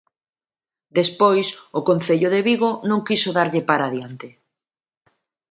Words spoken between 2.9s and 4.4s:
quixo darlle para diante.